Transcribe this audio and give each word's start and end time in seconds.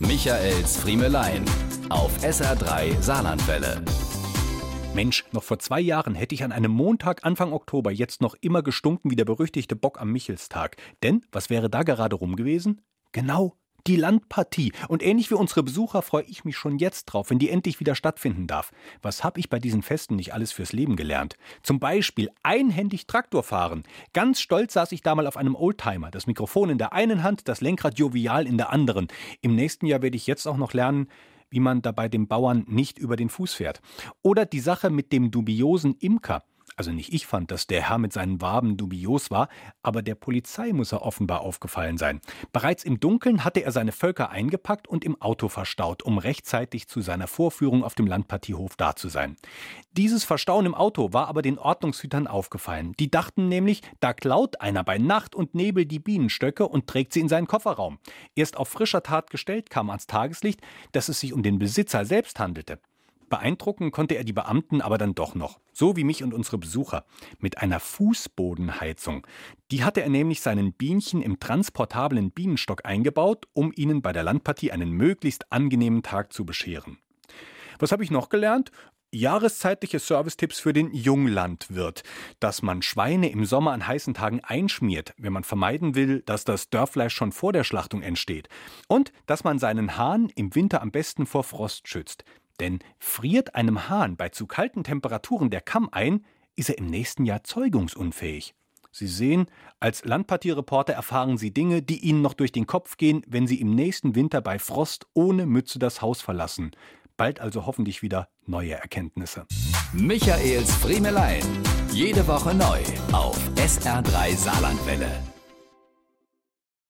Michaels 0.00 0.78
Friemelein 0.78 1.44
auf 1.90 2.24
SR3 2.24 3.02
Saarlandwelle. 3.02 3.82
Mensch, 4.94 5.26
noch 5.32 5.42
vor 5.42 5.58
zwei 5.58 5.78
Jahren 5.78 6.14
hätte 6.14 6.34
ich 6.34 6.42
an 6.42 6.52
einem 6.52 6.70
Montag 6.70 7.26
Anfang 7.26 7.52
Oktober 7.52 7.90
jetzt 7.90 8.22
noch 8.22 8.34
immer 8.40 8.62
gestunken 8.62 9.10
wie 9.10 9.16
der 9.16 9.26
berüchtigte 9.26 9.76
Bock 9.76 10.00
am 10.00 10.10
Michelstag. 10.10 10.78
Denn 11.02 11.26
was 11.32 11.50
wäre 11.50 11.68
da 11.68 11.82
gerade 11.82 12.16
rum 12.16 12.34
gewesen? 12.34 12.80
Genau, 13.12 13.56
die 13.86 13.96
Landpartie. 13.96 14.72
Und 14.88 15.02
ähnlich 15.02 15.30
wie 15.30 15.34
unsere 15.34 15.62
Besucher 15.62 16.02
freue 16.02 16.24
ich 16.24 16.44
mich 16.44 16.56
schon 16.56 16.78
jetzt 16.78 17.06
drauf, 17.06 17.30
wenn 17.30 17.38
die 17.38 17.50
endlich 17.50 17.80
wieder 17.80 17.94
stattfinden 17.94 18.46
darf. 18.46 18.72
Was 19.02 19.24
habe 19.24 19.40
ich 19.40 19.50
bei 19.50 19.58
diesen 19.58 19.82
Festen 19.82 20.16
nicht 20.16 20.32
alles 20.34 20.52
fürs 20.52 20.72
Leben 20.72 20.96
gelernt? 20.96 21.36
Zum 21.62 21.80
Beispiel 21.80 22.30
einhändig 22.42 23.06
Traktor 23.06 23.42
fahren. 23.42 23.84
Ganz 24.12 24.40
stolz 24.40 24.74
saß 24.74 24.92
ich 24.92 25.02
da 25.02 25.14
mal 25.14 25.26
auf 25.26 25.36
einem 25.36 25.54
Oldtimer. 25.54 26.10
Das 26.10 26.26
Mikrofon 26.26 26.70
in 26.70 26.78
der 26.78 26.92
einen 26.92 27.22
Hand, 27.22 27.48
das 27.48 27.60
Lenkrad 27.60 27.98
jovial 27.98 28.46
in 28.46 28.56
der 28.56 28.70
anderen. 28.70 29.08
Im 29.40 29.54
nächsten 29.54 29.86
Jahr 29.86 30.02
werde 30.02 30.16
ich 30.16 30.26
jetzt 30.26 30.46
auch 30.46 30.56
noch 30.56 30.72
lernen, 30.72 31.08
wie 31.50 31.60
man 31.60 31.82
dabei 31.82 32.08
dem 32.08 32.28
Bauern 32.28 32.64
nicht 32.68 32.98
über 32.98 33.16
den 33.16 33.28
Fuß 33.28 33.54
fährt. 33.54 33.80
Oder 34.22 34.46
die 34.46 34.60
Sache 34.60 34.90
mit 34.90 35.12
dem 35.12 35.30
dubiosen 35.30 35.94
Imker. 35.98 36.44
Also 36.76 36.92
nicht 36.92 37.12
ich 37.12 37.26
fand, 37.26 37.50
dass 37.50 37.66
der 37.66 37.88
Herr 37.88 37.98
mit 37.98 38.12
seinen 38.12 38.40
Waben 38.40 38.76
dubios 38.76 39.30
war, 39.30 39.48
aber 39.82 40.02
der 40.02 40.14
Polizei 40.14 40.72
muss 40.72 40.92
er 40.92 41.02
offenbar 41.02 41.40
aufgefallen 41.40 41.98
sein. 41.98 42.20
Bereits 42.52 42.84
im 42.84 43.00
Dunkeln 43.00 43.44
hatte 43.44 43.60
er 43.60 43.72
seine 43.72 43.92
Völker 43.92 44.30
eingepackt 44.30 44.88
und 44.88 45.04
im 45.04 45.20
Auto 45.20 45.48
verstaut, 45.48 46.02
um 46.02 46.18
rechtzeitig 46.18 46.88
zu 46.88 47.00
seiner 47.00 47.26
Vorführung 47.26 47.84
auf 47.84 47.94
dem 47.94 48.06
Landpartiehof 48.06 48.76
da 48.76 48.96
zu 48.96 49.08
sein. 49.08 49.36
Dieses 49.92 50.24
Verstauen 50.24 50.66
im 50.66 50.74
Auto 50.74 51.12
war 51.12 51.28
aber 51.28 51.42
den 51.42 51.58
Ordnungshütern 51.58 52.26
aufgefallen. 52.26 52.94
Die 52.98 53.10
dachten 53.10 53.48
nämlich, 53.48 53.82
da 53.98 54.12
klaut 54.12 54.60
einer 54.60 54.84
bei 54.84 54.98
Nacht 54.98 55.34
und 55.34 55.54
Nebel 55.54 55.84
die 55.84 55.98
Bienenstöcke 55.98 56.66
und 56.66 56.86
trägt 56.86 57.12
sie 57.12 57.20
in 57.20 57.28
seinen 57.28 57.46
Kofferraum. 57.46 57.98
Erst 58.34 58.56
auf 58.56 58.68
frischer 58.68 59.02
Tat 59.02 59.30
gestellt 59.30 59.68
kam 59.68 59.90
ans 59.90 60.06
Tageslicht, 60.06 60.60
dass 60.92 61.08
es 61.08 61.20
sich 61.20 61.32
um 61.32 61.42
den 61.42 61.58
Besitzer 61.58 62.04
selbst 62.04 62.38
handelte. 62.38 62.78
Beeindrucken 63.30 63.92
konnte 63.92 64.16
er 64.16 64.24
die 64.24 64.34
Beamten 64.34 64.82
aber 64.82 64.98
dann 64.98 65.14
doch 65.14 65.34
noch, 65.34 65.60
so 65.72 65.96
wie 65.96 66.04
mich 66.04 66.22
und 66.22 66.34
unsere 66.34 66.58
Besucher, 66.58 67.06
mit 67.38 67.56
einer 67.56 67.80
Fußbodenheizung. 67.80 69.26
Die 69.70 69.82
hatte 69.84 70.02
er 70.02 70.10
nämlich 70.10 70.42
seinen 70.42 70.74
Bienchen 70.74 71.22
im 71.22 71.40
transportablen 71.40 72.32
Bienenstock 72.32 72.84
eingebaut, 72.84 73.46
um 73.54 73.72
ihnen 73.74 74.02
bei 74.02 74.12
der 74.12 74.24
Landpartie 74.24 74.72
einen 74.72 74.90
möglichst 74.90 75.50
angenehmen 75.50 76.02
Tag 76.02 76.34
zu 76.34 76.44
bescheren. 76.44 76.98
Was 77.78 77.92
habe 77.92 78.04
ich 78.04 78.10
noch 78.10 78.28
gelernt? 78.28 78.70
Jahreszeitliche 79.12 79.98
Servicetipps 79.98 80.60
für 80.60 80.72
den 80.72 80.94
Junglandwirt, 80.94 82.04
dass 82.38 82.62
man 82.62 82.80
Schweine 82.80 83.30
im 83.30 83.44
Sommer 83.44 83.72
an 83.72 83.86
heißen 83.86 84.14
Tagen 84.14 84.40
einschmiert, 84.44 85.14
wenn 85.18 85.32
man 85.32 85.42
vermeiden 85.42 85.96
will, 85.96 86.22
dass 86.26 86.44
das 86.44 86.70
Dörrfleisch 86.70 87.14
schon 87.14 87.32
vor 87.32 87.52
der 87.52 87.64
Schlachtung 87.64 88.02
entsteht. 88.02 88.48
Und 88.86 89.12
dass 89.26 89.42
man 89.42 89.58
seinen 89.58 89.96
Hahn 89.96 90.30
im 90.36 90.54
Winter 90.54 90.80
am 90.80 90.92
besten 90.92 91.26
vor 91.26 91.42
Frost 91.42 91.88
schützt. 91.88 92.24
Denn 92.60 92.78
friert 92.98 93.54
einem 93.54 93.88
Hahn 93.88 94.16
bei 94.16 94.28
zu 94.28 94.46
kalten 94.46 94.84
Temperaturen 94.84 95.50
der 95.50 95.62
Kamm 95.62 95.88
ein, 95.90 96.24
ist 96.56 96.68
er 96.68 96.78
im 96.78 96.86
nächsten 96.86 97.24
Jahr 97.24 97.42
zeugungsunfähig. 97.42 98.54
Sie 98.92 99.06
sehen, 99.06 99.46
als 99.78 100.04
Landpartiereporter 100.04 100.92
erfahren 100.92 101.38
Sie 101.38 101.54
Dinge, 101.54 101.80
die 101.80 102.00
Ihnen 102.00 102.22
noch 102.22 102.34
durch 102.34 102.52
den 102.52 102.66
Kopf 102.66 102.96
gehen, 102.96 103.22
wenn 103.26 103.46
Sie 103.46 103.60
im 103.60 103.74
nächsten 103.74 104.14
Winter 104.14 104.40
bei 104.40 104.58
Frost 104.58 105.06
ohne 105.14 105.46
Mütze 105.46 105.78
das 105.78 106.02
Haus 106.02 106.20
verlassen. 106.20 106.72
Bald 107.16 107.40
also 107.40 107.66
hoffentlich 107.66 108.02
wieder 108.02 108.28
neue 108.46 108.72
Erkenntnisse. 108.72 109.46
Michaels 109.92 110.74
Friemelein. 110.76 111.42
Jede 111.92 112.26
Woche 112.26 112.54
neu 112.54 112.80
auf 113.12 113.38
SR3 113.56 114.36
Saarlandwelle. 114.36 115.29